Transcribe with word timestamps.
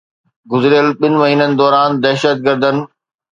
گذريل 0.51 0.87
ٻن 0.99 1.13
مهينن 1.19 1.51
دوران 1.59 1.89
دهشتگردن 2.03 2.77